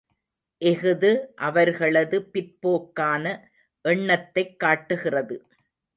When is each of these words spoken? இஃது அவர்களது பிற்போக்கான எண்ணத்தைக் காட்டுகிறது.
இஃது 0.65 1.25
அவர்களது 1.35 2.29
பிற்போக்கான 2.33 3.39
எண்ணத்தைக் 3.81 4.59
காட்டுகிறது. 4.59 5.45